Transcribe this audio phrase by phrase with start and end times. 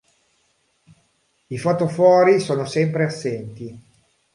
[1.49, 3.79] I fotofori sono sempre assenti.